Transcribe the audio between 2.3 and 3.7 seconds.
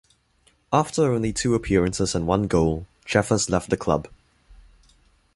goal, Jeffers left